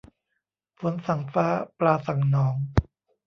[0.79, 1.47] ฝนสั่งฟ้า
[1.79, 2.55] ปลาสั่งหนอง